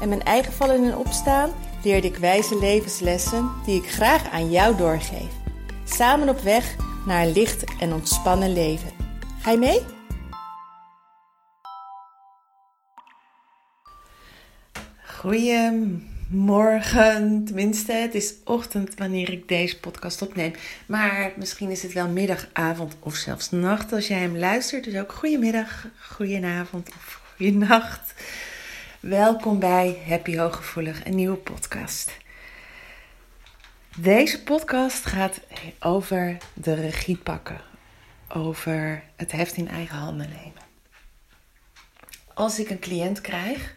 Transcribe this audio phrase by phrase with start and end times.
[0.00, 1.50] en mijn eigen vallen en opstaan
[1.82, 5.30] leerde ik wijze levenslessen die ik graag aan jou doorgeef.
[5.84, 8.90] Samen op weg naar een licht en ontspannen leven.
[9.40, 9.80] Ga je mee?
[15.18, 20.52] Goedemorgen, tenminste, het is ochtend wanneer ik deze podcast opneem.
[20.86, 24.84] Maar misschien is het wel middag, avond of zelfs nacht als jij hem luistert.
[24.84, 28.14] Dus ook goedemiddag, goedenavond of goedenacht.
[29.08, 32.16] Welkom bij Happy Hooggevoelig, een nieuwe podcast.
[33.96, 35.40] Deze podcast gaat
[35.80, 37.60] over de regie pakken,
[38.28, 40.62] over het heft in eigen handen nemen.
[42.34, 43.75] Als ik een cliënt krijg,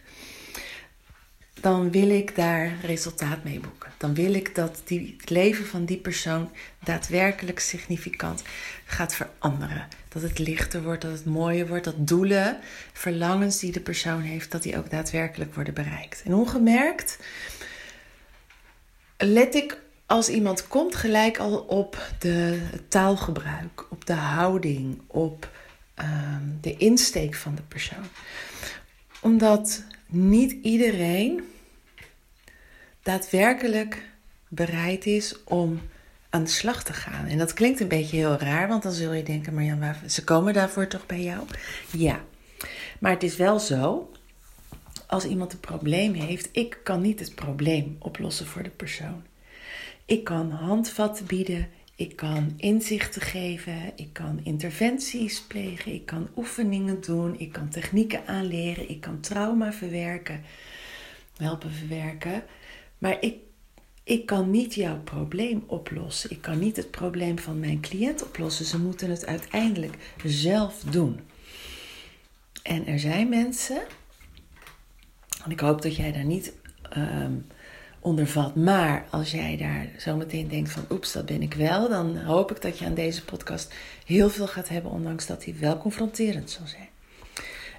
[1.60, 3.90] dan wil ik daar resultaat mee boeken.
[3.96, 6.50] Dan wil ik dat die, het leven van die persoon
[6.84, 8.42] daadwerkelijk significant
[8.84, 9.88] gaat veranderen.
[10.08, 12.58] Dat het lichter wordt, dat het mooier wordt, dat doelen,
[12.92, 16.22] verlangens die de persoon heeft, dat die ook daadwerkelijk worden bereikt.
[16.24, 17.18] En ongemerkt
[19.16, 25.50] let ik als iemand komt gelijk al op de taalgebruik, op de houding, op
[25.94, 28.06] ehm, de insteek van de persoon.
[29.20, 31.44] Omdat niet iedereen
[33.02, 34.02] daadwerkelijk
[34.48, 35.80] bereid is om
[36.30, 37.26] aan de slag te gaan.
[37.26, 40.54] En dat klinkt een beetje heel raar, want dan zul je denken: Marjan, ze komen
[40.54, 41.46] daarvoor toch bij jou?
[41.90, 42.24] Ja,
[42.98, 44.10] maar het is wel zo.
[45.06, 49.22] Als iemand een probleem heeft, ik kan niet het probleem oplossen voor de persoon.
[50.04, 51.68] Ik kan handvatten bieden,
[52.00, 58.26] ik kan inzichten geven, ik kan interventies plegen, ik kan oefeningen doen, ik kan technieken
[58.26, 60.42] aanleren, ik kan trauma verwerken,
[61.36, 62.44] helpen verwerken.
[62.98, 63.34] Maar ik,
[64.04, 66.30] ik kan niet jouw probleem oplossen.
[66.30, 68.64] Ik kan niet het probleem van mijn cliënt oplossen.
[68.64, 71.20] Ze moeten het uiteindelijk zelf doen.
[72.62, 73.82] En er zijn mensen,
[75.44, 76.52] en ik hoop dat jij daar niet
[76.96, 77.46] um,
[78.00, 82.16] onder valt, maar als jij daar zometeen denkt van oeps, dat ben ik wel, dan
[82.16, 83.74] hoop ik dat je aan deze podcast
[84.04, 86.88] heel veel gaat hebben, ondanks dat hij wel confronterend zal zijn.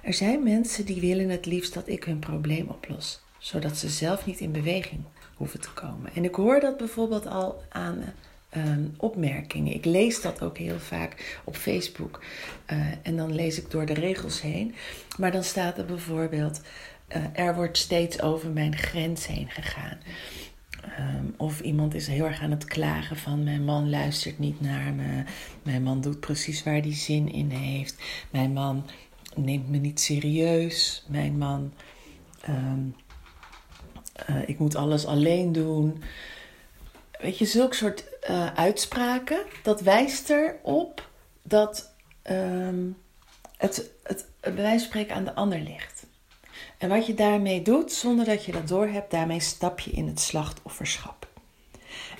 [0.02, 4.26] Er zijn mensen die willen het liefst dat ik hun probleem oplos zodat ze zelf
[4.26, 5.00] niet in beweging
[5.34, 6.10] hoeven te komen.
[6.14, 8.04] En ik hoor dat bijvoorbeeld al aan
[8.48, 9.74] ehm, opmerkingen.
[9.74, 12.22] Ik lees dat ook heel vaak op Facebook.
[12.72, 14.74] Uh, en dan lees ik door de regels heen.
[15.18, 16.60] Maar dan staat er bijvoorbeeld:
[17.16, 19.98] uh, er wordt steeds over mijn grens heen gegaan.
[20.98, 24.92] Um, of iemand is heel erg aan het klagen van mijn man luistert niet naar
[24.92, 25.24] me.
[25.62, 28.02] Mijn man doet precies waar hij zin in heeft.
[28.30, 28.86] Mijn man
[29.34, 31.04] neemt me niet serieus.
[31.08, 31.72] Mijn man
[32.48, 32.94] um,
[34.30, 36.02] uh, ik moet alles alleen doen.
[37.20, 41.10] Weet je, zulke soort uh, uitspraken, dat wijst erop
[41.42, 41.94] dat
[42.30, 42.96] um,
[43.56, 46.06] het, het, het bij wijze van spreken aan de ander ligt.
[46.82, 50.20] En wat je daarmee doet, zonder dat je dat doorhebt, daarmee stap je in het
[50.20, 51.28] slachtofferschap.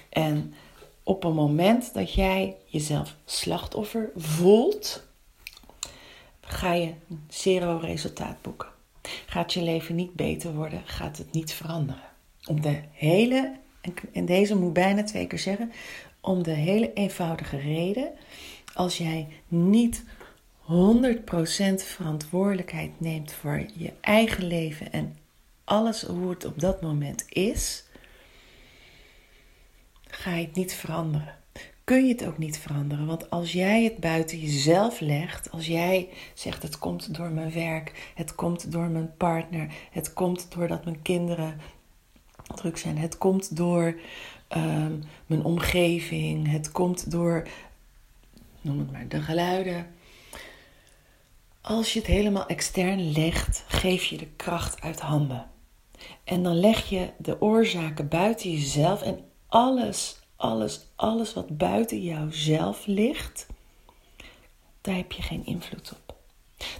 [0.08, 0.54] En
[1.02, 5.06] op een moment dat jij jezelf slachtoffer voelt,
[6.40, 6.92] ga je
[7.28, 8.68] zero resultaat boeken.
[9.26, 12.10] Gaat je leven niet beter worden, gaat het niet veranderen.
[12.46, 13.52] Om de hele,
[14.12, 15.72] en deze moet ik bijna twee keer zeggen,
[16.20, 18.10] om de hele eenvoudige reden,
[18.74, 20.04] als jij niet
[20.62, 20.64] 100%
[21.74, 25.16] verantwoordelijkheid neemt voor je eigen leven en
[25.64, 27.84] alles hoe het op dat moment is,
[30.06, 31.40] ga je het niet veranderen
[31.84, 33.06] kun je het ook niet veranderen.
[33.06, 38.12] Want als jij het buiten jezelf legt, als jij zegt het komt door mijn werk,
[38.14, 41.60] het komt door mijn partner, het komt doordat mijn kinderen
[42.54, 43.94] druk zijn, het komt door
[44.48, 44.92] ehm,
[45.26, 47.48] mijn omgeving, het komt door,
[48.60, 49.86] noem het maar, de geluiden.
[51.62, 55.50] Als je het helemaal extern legt, geef je de kracht uit handen.
[56.24, 62.86] En dan leg je de oorzaken buiten jezelf en alles alles, alles wat buiten jouzelf
[62.86, 63.46] ligt,
[64.80, 66.14] daar heb je geen invloed op.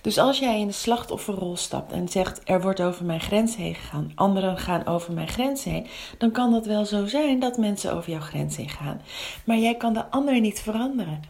[0.00, 3.74] Dus als jij in de slachtofferrol stapt en zegt: Er wordt over mijn grens heen
[3.74, 5.86] gegaan, anderen gaan over mijn grens heen,
[6.18, 9.00] dan kan dat wel zo zijn dat mensen over jouw grens heen gaan.
[9.44, 11.22] Maar jij kan de ander niet veranderen.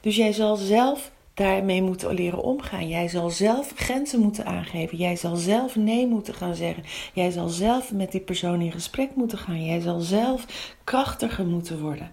[0.00, 1.10] Dus jij zal zelf
[1.40, 2.88] daarmee moeten leren omgaan.
[2.88, 4.98] Jij zal zelf grenzen moeten aangeven.
[4.98, 6.84] Jij zal zelf nee moeten gaan zeggen.
[7.12, 9.64] Jij zal zelf met die persoon in gesprek moeten gaan.
[9.64, 10.46] Jij zal zelf
[10.84, 12.12] krachtiger moeten worden.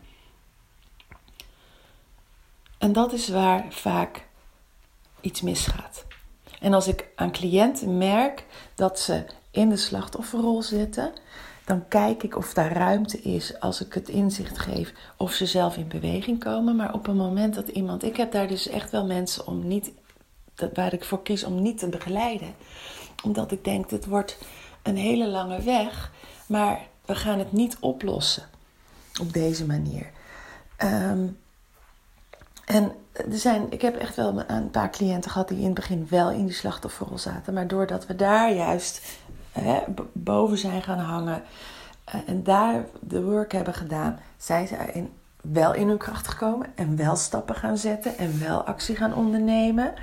[2.77, 4.27] En dat is waar vaak
[5.21, 6.05] iets misgaat.
[6.59, 8.45] En als ik aan cliënten merk
[8.75, 11.13] dat ze in de slachtofferrol zitten,
[11.67, 15.77] dan kijk ik of daar ruimte is als ik het inzicht geef of ze zelf
[15.77, 16.75] in beweging komen.
[16.75, 19.91] Maar op een moment dat iemand, ik heb daar dus echt wel mensen om niet,
[20.73, 22.55] waar ik voor kies om niet te begeleiden,
[23.23, 24.37] omdat ik denk, dit wordt
[24.83, 26.11] een hele lange weg,
[26.45, 28.43] maar we gaan het niet oplossen
[29.21, 30.09] op deze manier.
[30.83, 31.37] Um,
[32.65, 36.07] en er zijn, ik heb echt wel een paar cliënten gehad die in het begin
[36.09, 37.53] wel in die slachtofferrol zaten.
[37.53, 39.01] Maar doordat we daar juist
[40.13, 41.43] boven zijn gaan hangen
[42.15, 44.75] uh, en daar de work hebben gedaan, zijn ze
[45.41, 49.93] wel in hun kracht gekomen en wel stappen gaan zetten en wel actie gaan ondernemen.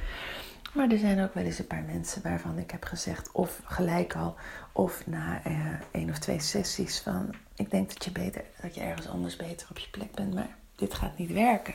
[0.72, 4.16] Maar er zijn ook wel eens een paar mensen waarvan ik heb gezegd, of gelijk
[4.16, 4.34] al,
[4.72, 5.56] of na uh,
[5.90, 9.66] één of twee sessies van, ik denk dat je beter, dat je ergens anders beter
[9.70, 11.74] op je plek bent, maar dit gaat niet werken.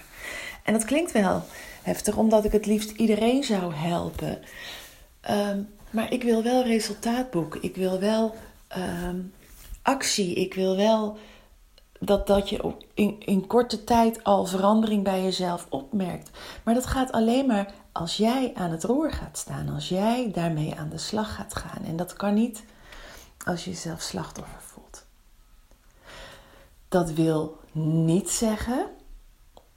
[0.64, 1.44] En dat klinkt wel
[1.82, 4.40] heftig, omdat ik het liefst iedereen zou helpen.
[5.30, 7.64] Um, maar ik wil wel resultaat boeken.
[7.64, 8.36] Ik wil wel
[8.78, 9.34] um,
[9.82, 10.34] actie.
[10.34, 11.18] Ik wil wel
[12.00, 16.30] dat, dat je in, in korte tijd al verandering bij jezelf opmerkt.
[16.64, 19.70] Maar dat gaat alleen maar als jij aan het roer gaat staan.
[19.70, 21.86] Als jij daarmee aan de slag gaat gaan.
[21.86, 22.64] En dat kan niet
[23.46, 25.06] als je jezelf slachtoffer voelt.
[26.90, 28.86] Dat wil niet zeggen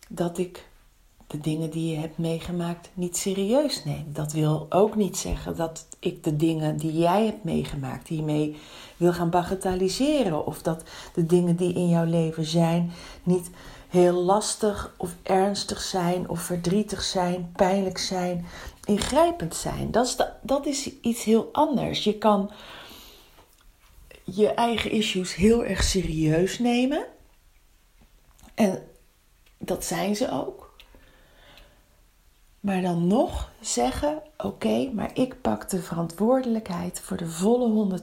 [0.08, 0.70] dat ik
[1.32, 4.04] de dingen die je hebt meegemaakt niet serieus neem.
[4.06, 8.56] Dat wil ook niet zeggen dat ik de dingen die jij hebt meegemaakt hiermee
[8.96, 10.46] wil gaan bagatelliseren.
[10.46, 10.82] Of dat
[11.14, 12.92] de dingen die in jouw leven zijn
[13.22, 13.50] niet
[13.88, 18.46] heel lastig of ernstig zijn of verdrietig zijn, pijnlijk zijn,
[18.84, 19.90] ingrijpend zijn.
[19.90, 22.04] Dat is, dat is iets heel anders.
[22.04, 22.50] Je kan
[24.24, 27.04] je eigen issues heel erg serieus nemen.
[28.54, 28.82] En
[29.58, 30.61] dat zijn ze ook.
[32.62, 38.00] Maar dan nog zeggen: oké, maar ik pak de verantwoordelijkheid voor de volle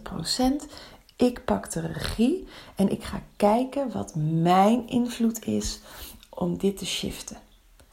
[0.61, 0.71] 100%.
[1.15, 5.79] Ik pak de regie en ik ga kijken wat mijn invloed is
[6.29, 7.37] om dit te shiften.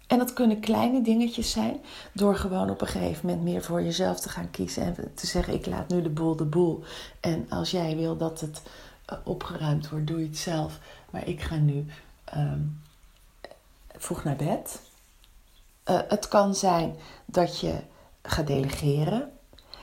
[0.07, 1.81] En dat kunnen kleine dingetjes zijn,
[2.13, 5.55] door gewoon op een gegeven moment meer voor jezelf te gaan kiezen en te zeggen:
[5.55, 6.83] ik laat nu de boel de boel.
[7.21, 8.63] En als jij wil dat het
[9.05, 10.79] eh, opgeruimd wordt, doe je het zelf.
[11.11, 11.87] Maar ik ga nu
[12.37, 12.81] um,
[13.97, 14.81] vroeg naar bed.
[15.91, 17.75] Uh, het kan zijn dat je
[18.23, 19.33] gaat delegeren.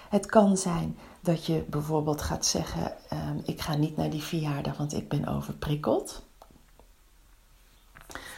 [0.09, 4.77] Het kan zijn dat je bijvoorbeeld gaat zeggen: uh, Ik ga niet naar die verjaardag,
[4.77, 6.23] want ik ben overprikkeld.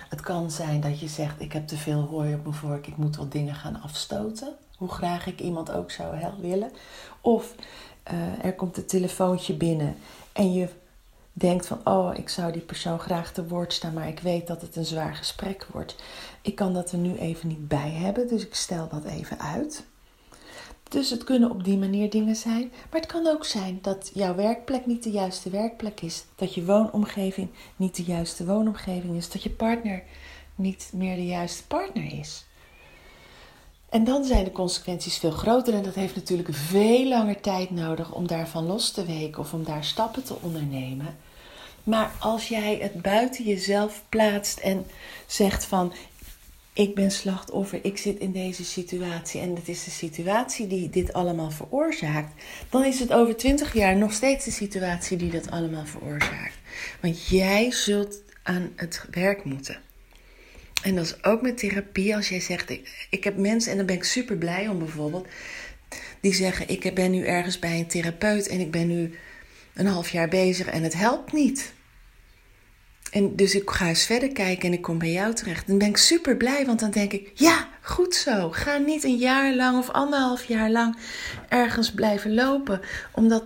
[0.09, 2.97] Het kan zijn dat je zegt: Ik heb te veel hooi op mijn vork, ik
[2.97, 4.55] moet wat dingen gaan afstoten.
[4.77, 6.71] Hoe graag ik iemand ook zou willen.
[7.21, 7.55] Of
[8.11, 9.97] uh, er komt een telefoontje binnen
[10.33, 10.69] en je
[11.37, 14.61] denkt van, oh, ik zou die persoon graag te woord staan, maar ik weet dat
[14.61, 15.95] het een zwaar gesprek wordt.
[16.41, 19.85] Ik kan dat er nu even niet bij hebben, dus ik stel dat even uit.
[20.89, 22.71] Dus het kunnen op die manier dingen zijn.
[22.91, 26.25] Maar het kan ook zijn dat jouw werkplek niet de juiste werkplek is.
[26.35, 29.29] Dat je woonomgeving niet de juiste woonomgeving is.
[29.29, 30.03] Dat je partner
[30.55, 32.45] niet meer de juiste partner is.
[33.89, 35.73] En dan zijn de consequenties veel groter.
[35.73, 39.63] En dat heeft natuurlijk veel langer tijd nodig om daarvan los te weken of om
[39.63, 41.17] daar stappen te ondernemen.
[41.85, 44.85] Maar als jij het buiten jezelf plaatst en
[45.25, 45.93] zegt van
[46.73, 51.13] ik ben slachtoffer, ik zit in deze situatie en het is de situatie die dit
[51.13, 55.85] allemaal veroorzaakt, dan is het over twintig jaar nog steeds de situatie die dat allemaal
[55.85, 56.57] veroorzaakt.
[57.01, 59.77] Want jij zult aan het werk moeten.
[60.83, 62.15] En dat is ook met therapie.
[62.15, 62.69] Als jij zegt,
[63.09, 65.27] ik, heb mensen, en dan ben ik super blij om bijvoorbeeld,
[66.19, 69.15] die zeggen, ik ben nu ergens bij een therapeut en ik ben nu
[69.75, 71.73] een half jaar bezig en het helpt niet.
[73.15, 75.67] En dus ik ga eens verder kijken en ik kom bij jou terecht.
[75.67, 78.51] Dan ben ik super blij, want dan denk ik: ja, goed zo.
[78.51, 80.97] Ga niet een jaar lang of anderhalf jaar lang
[81.49, 82.81] ergens blijven lopen.
[83.11, 83.43] Omdat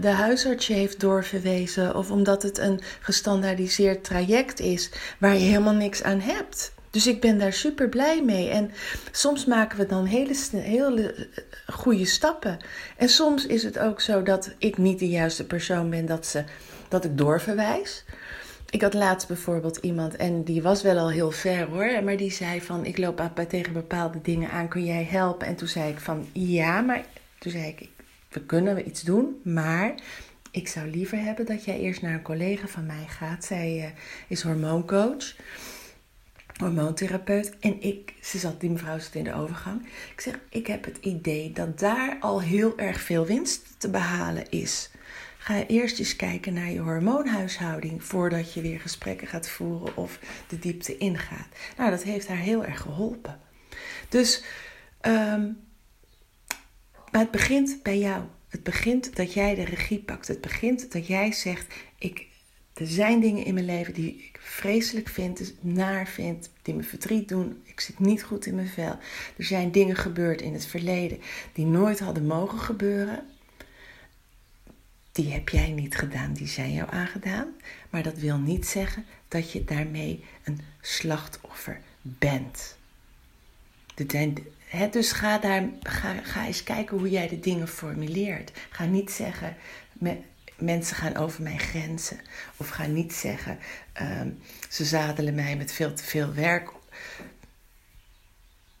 [0.00, 1.96] de huisarts je heeft doorverwezen.
[1.96, 6.72] Of omdat het een gestandaardiseerd traject is waar je helemaal niks aan hebt.
[6.92, 8.48] Dus ik ben daar super blij mee.
[8.48, 8.70] En
[9.10, 12.58] soms maken we dan hele, hele eh, goede stappen.
[12.96, 16.44] En soms is het ook zo dat ik niet de juiste persoon ben dat, ze,
[16.88, 18.04] dat ik doorverwijs.
[18.70, 22.32] Ik had laatst bijvoorbeeld iemand en die was wel al heel ver hoor, maar die
[22.32, 25.46] zei van ik loop tegen bepaalde dingen aan, kun jij helpen?
[25.46, 27.04] En toen zei ik van ja, maar
[27.38, 27.88] toen zei ik
[28.32, 29.94] we kunnen iets doen, maar
[30.50, 33.44] ik zou liever hebben dat jij eerst naar een collega van mij gaat.
[33.44, 33.84] Zij uh,
[34.28, 35.34] is hormooncoach.
[36.62, 37.58] Hormoontherapeut.
[37.60, 39.86] En ik, ze zat, die mevrouw zat in de overgang.
[40.12, 44.50] Ik zeg, ik heb het idee dat daar al heel erg veel winst te behalen
[44.50, 44.90] is.
[45.38, 50.58] Ga eerst eens kijken naar je hormoonhuishouding voordat je weer gesprekken gaat voeren of de
[50.58, 51.48] diepte ingaat.
[51.76, 53.40] Nou, dat heeft haar heel erg geholpen.
[54.08, 54.42] Dus,
[57.10, 58.22] maar het begint bij jou.
[58.48, 60.28] Het begint dat jij de regie pakt.
[60.28, 62.26] Het begint dat jij zegt: ik,
[62.74, 67.28] er zijn dingen in mijn leven die ik vreselijk vind, naar vind, die me verdriet
[67.28, 67.62] doen.
[67.64, 68.98] Ik zit niet goed in mijn vel.
[69.36, 71.20] Er zijn dingen gebeurd in het verleden
[71.52, 73.26] die nooit hadden mogen gebeuren.
[75.12, 77.48] Die heb jij niet gedaan, die zijn jou aangedaan.
[77.90, 82.76] Maar dat wil niet zeggen dat je daarmee een slachtoffer bent.
[84.90, 88.52] dus ga, daar, ga, ga eens kijken hoe jij de dingen formuleert.
[88.70, 89.56] Ga niet zeggen,
[90.62, 92.20] mensen gaan over mijn grenzen.
[92.56, 93.58] Of ga niet zeggen,
[93.92, 94.30] ehm,
[94.68, 96.70] ze zadelen mij met veel te veel werk.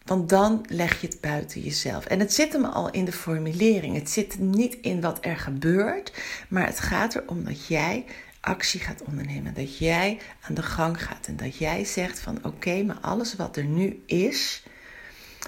[0.04, 2.06] Want dan leg je het buiten jezelf.
[2.06, 3.94] En het zit hem al in de formulering.
[3.94, 6.12] Het zit niet in wat er gebeurt.
[6.48, 8.04] Maar het gaat erom dat jij
[8.40, 9.54] actie gaat ondernemen.
[9.54, 11.26] Dat jij aan de gang gaat.
[11.26, 14.62] En dat jij zegt van oké, maar alles wat er nu is,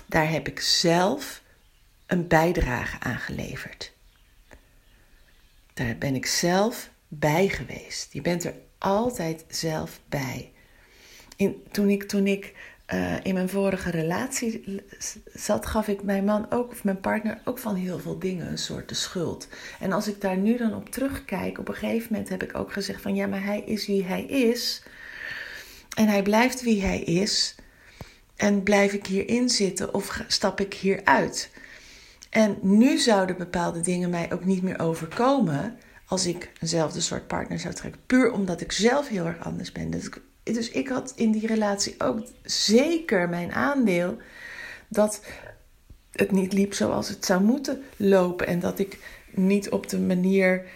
[0.07, 1.43] daar heb ik zelf
[2.07, 3.94] een bijdrage aan geleverd.
[5.75, 8.13] Daar ben ik zelf bij geweest.
[8.13, 10.53] Je bent er altijd zelf bij.
[11.37, 12.55] In, toen ik, toen ik
[12.93, 14.83] uh, in mijn vorige relatie
[15.33, 18.59] zat, gaf ik mijn man ook, of mijn partner ook van heel veel dingen een
[18.59, 19.49] soort de schuld.
[19.81, 22.73] En als ik daar nu dan op terugkijk, op een gegeven moment heb ik ook
[22.73, 24.83] gezegd van ja, maar hij is wie hij is.
[25.97, 27.55] En hij blijft wie hij is.
[28.37, 31.51] En blijf ik hierin zitten of stap ik hieruit?
[32.35, 37.59] En nu zouden bepaalde dingen mij ook niet meer overkomen als ik eenzelfde soort partner
[37.59, 38.01] zou trekken.
[38.07, 39.91] Puur omdat ik zelf heel erg anders ben.
[39.91, 44.17] Dus ik, dus ik had in die relatie ook zeker mijn aandeel
[44.89, 45.21] dat
[46.13, 48.47] het niet liep zoals het zou moeten lopen.
[48.47, 48.99] En dat ik
[49.31, 50.67] niet op de manier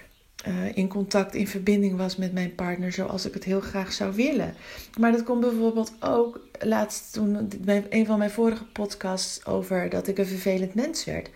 [0.47, 4.15] uh, in contact, in verbinding was met mijn partner zoals ik het heel graag zou
[4.15, 4.55] willen.
[4.99, 7.51] Maar dat komt bijvoorbeeld ook laatst toen
[7.89, 11.31] een van mijn vorige podcasts over dat ik een vervelend mens werd.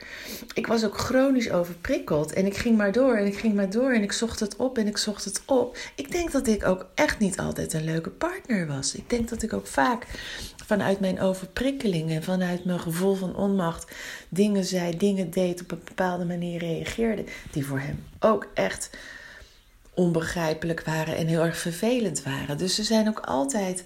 [0.54, 3.92] Ik was ook chronisch overprikkeld en ik ging maar door en ik ging maar door
[3.92, 5.76] en ik zocht het op en ik zocht het op.
[5.96, 8.94] Ik denk dat ik ook echt niet altijd een leuke partner was.
[8.94, 10.06] Ik denk dat ik ook vaak
[10.72, 13.92] vanuit mijn overprikkeling en vanuit mijn gevoel van onmacht
[14.28, 18.90] dingen zei, dingen deed, op een bepaalde manier reageerde, die voor hem ook echt
[19.94, 22.58] onbegrijpelijk waren en heel erg vervelend waren.
[22.58, 23.84] Dus er zijn ook altijd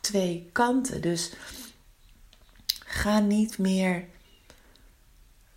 [0.00, 1.00] twee kanten.
[1.00, 1.32] Dus
[2.84, 4.04] ga niet meer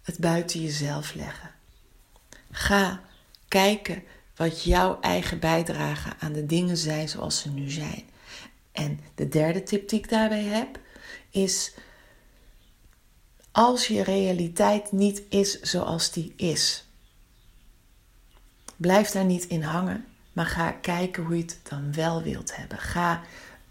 [0.03, 1.51] het buiten jezelf leggen.
[2.51, 3.01] Ga
[3.47, 4.03] kijken
[4.35, 8.10] wat jouw eigen bijdrage aan de dingen zijn zoals ze nu zijn.
[8.71, 10.79] En de derde tip die ik daarbij heb
[11.29, 11.73] is:
[13.51, 16.85] als je realiteit niet is zoals die is,
[18.75, 22.77] blijf daar niet in hangen, maar ga kijken hoe je het dan wel wilt hebben.
[22.77, 23.21] Ga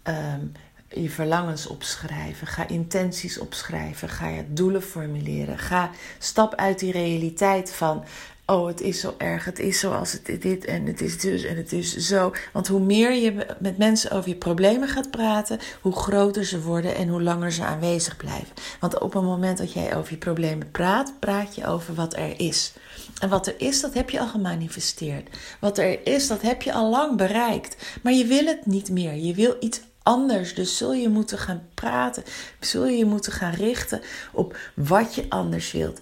[0.03, 0.45] ehm,
[0.93, 2.47] je verlangens opschrijven.
[2.47, 4.09] Ga intenties opschrijven.
[4.09, 5.59] Ga je doelen formuleren.
[5.59, 5.89] Ga
[6.19, 8.03] stap uit die realiteit van.
[8.51, 9.45] Oh, het is zo erg.
[9.45, 12.33] Het is zoals het dit en het is dus en het is zo.
[12.53, 16.95] Want hoe meer je met mensen over je problemen gaat praten, hoe groter ze worden
[16.95, 18.53] en hoe langer ze aanwezig blijven.
[18.79, 22.39] Want op het moment dat jij over je problemen praat, praat je over wat er
[22.39, 22.73] is.
[23.19, 25.37] En wat er is, dat heb je al gemanifesteerd.
[25.59, 27.99] Wat er is, dat heb je al lang bereikt.
[28.03, 29.15] Maar je wil het niet meer.
[29.15, 30.53] Je wil iets anders.
[30.53, 32.23] Dus zul je moeten gaan praten,
[32.59, 35.99] zul je moeten gaan richten op wat je anders wilt.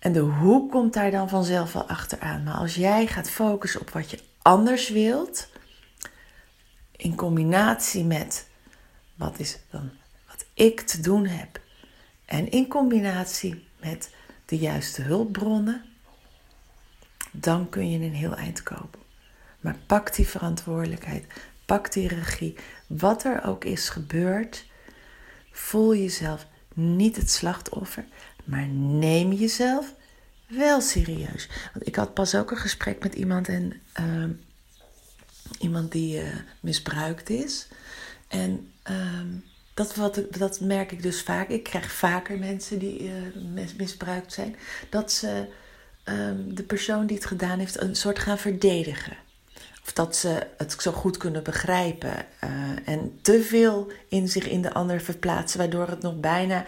[0.00, 2.42] En de hoe komt daar dan vanzelf wel achteraan.
[2.42, 5.48] Maar als jij gaat focussen op wat je anders wilt,
[6.96, 8.48] in combinatie met
[9.14, 9.90] wat is dan
[10.28, 11.60] wat ik te doen heb,
[12.24, 14.10] en in combinatie met
[14.44, 15.84] de juiste hulpbronnen,
[17.30, 19.00] dan kun je een heel eind kopen.
[19.60, 21.26] Maar pak die verantwoordelijkheid,
[21.64, 24.66] pak die regie, wat er ook is gebeurd,
[25.50, 28.04] voel jezelf niet het slachtoffer,
[28.44, 29.94] maar neem jezelf
[30.46, 31.48] wel serieus.
[31.72, 34.30] Want ik had pas ook een gesprek met iemand en ehm,
[35.58, 36.28] iemand die uh,
[36.60, 37.68] misbruikt is.
[38.28, 39.28] En ehm,
[39.74, 41.48] dat, wat, dat merk ik dus vaak.
[41.48, 43.12] Ik krijg vaker mensen die uh,
[43.76, 44.56] misbruikt zijn.
[44.88, 45.46] Dat ze
[46.04, 49.16] ehm, de persoon die het gedaan heeft een soort gaan verdedigen.
[49.84, 52.26] Of dat ze het zo goed kunnen begrijpen.
[52.44, 52.50] Uh,
[52.84, 56.64] en te veel in zich in de ander verplaatsen, waardoor het nog bijna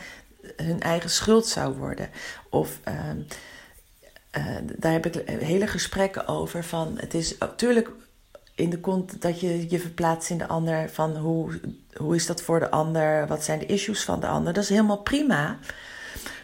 [0.56, 2.10] hun eigen schuld zou worden.
[2.50, 2.94] Of uh,
[4.38, 6.64] uh, daar heb ik hele gesprekken over.
[6.64, 7.90] Van het is natuurlijk
[8.54, 10.90] in de kont dat je je verplaatst in de ander.
[10.90, 11.60] Van hoe,
[11.96, 13.26] hoe is dat voor de ander?
[13.26, 14.52] Wat zijn de issues van de ander?
[14.52, 15.58] Dat is helemaal prima.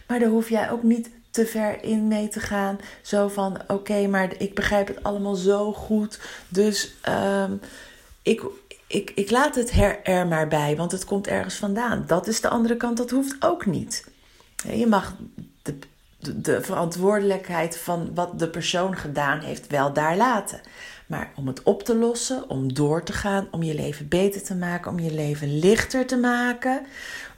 [0.07, 2.79] Maar daar hoef jij ook niet te ver in mee te gaan.
[3.01, 6.19] Zo van: oké, maar ik begrijp het allemaal zo goed.
[6.47, 6.93] Dus
[7.43, 7.59] um,
[8.21, 8.43] ik,
[8.89, 12.03] ik, ik laat het her, er maar bij, want het komt ergens vandaan.
[12.07, 14.11] Dat is de andere kant, dat hoeft ook niet.
[14.73, 15.15] Je mag
[15.61, 15.77] de,
[16.19, 20.61] de, de verantwoordelijkheid van wat de persoon gedaan heeft wel daar laten.
[21.07, 24.55] Maar om het op te lossen, om door te gaan, om je leven beter te
[24.55, 26.85] maken, om je leven lichter te maken,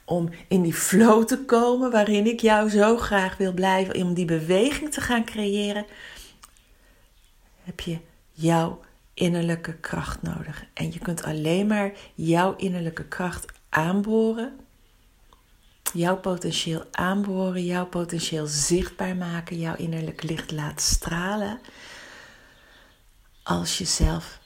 [0.04, 4.24] om in die flow te komen waarin ik jou zo graag wil blijven, om die
[4.24, 5.84] beweging te gaan creëren,
[7.64, 7.98] heb je
[8.32, 8.80] jouw
[9.14, 10.64] innerlijke kracht nodig.
[10.74, 14.60] En je kunt alleen maar jouw innerlijke kracht aanboren,
[15.92, 21.60] jouw potentieel aanboren, jouw potentieel zichtbaar maken, jouw innerlijk licht laten stralen,
[23.42, 24.38] als je zelf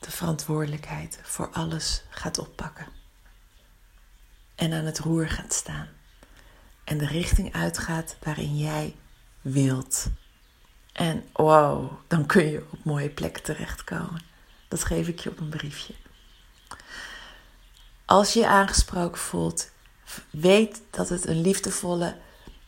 [0.00, 2.86] de verantwoordelijkheid voor alles gaat oppakken.
[4.54, 5.88] En aan het roer gaat staan.
[6.84, 8.94] En de richting uitgaat waarin jij
[9.40, 10.10] wilt.
[10.92, 14.22] En wow, dan kun je op mooie plekken terechtkomen.
[14.68, 15.94] Dat geef ik je op een briefje.
[18.04, 19.70] Als je je aangesproken voelt,
[20.30, 22.16] weet dat het een liefdevolle,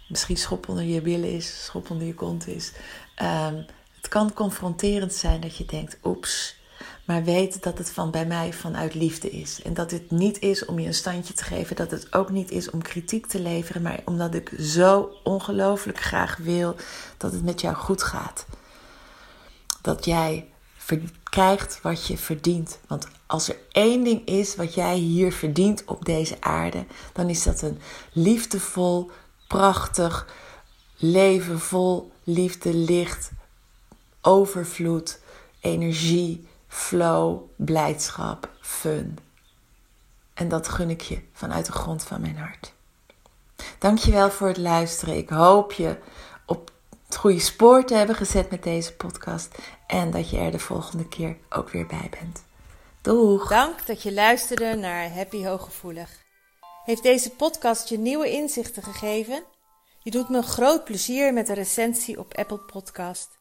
[0.08, 2.72] misschien schop onder je billen is, schop onder je kont is.
[3.22, 6.56] Um, het kan confronterend zijn dat je denkt, oeps,
[7.04, 9.62] maar weet dat het van bij mij vanuit liefde is.
[9.62, 11.76] En dat het niet is om je een standje te geven.
[11.76, 13.82] Dat het ook niet is om kritiek te leveren.
[13.82, 16.76] Maar omdat ik zo ongelooflijk graag wil
[17.16, 18.46] dat het met jou goed gaat.
[19.82, 20.46] Dat jij
[21.22, 22.78] krijgt wat je verdient.
[22.86, 27.42] Want als er één ding is wat jij hier verdient op deze aarde, dan is
[27.42, 27.80] dat een
[28.12, 29.10] liefdevol,
[29.48, 30.26] prachtig
[30.96, 33.30] leven vol liefde, licht,
[34.20, 35.20] overvloed,
[35.60, 39.18] energie flow, blijdschap, fun.
[40.34, 42.72] En dat gun ik je vanuit de grond van mijn hart.
[43.78, 45.16] Dankjewel voor het luisteren.
[45.16, 45.96] Ik hoop je
[46.46, 46.72] op
[47.06, 49.54] het goede spoor te hebben gezet met deze podcast.
[49.86, 52.42] En dat je er de volgende keer ook weer bij bent.
[53.00, 53.48] Doeg!
[53.48, 56.10] Dank dat je luisterde naar Happy Hooggevoelig.
[56.84, 59.42] Heeft deze podcast je nieuwe inzichten gegeven?
[59.98, 63.40] Je doet me groot plezier met een recensie op Apple Podcast.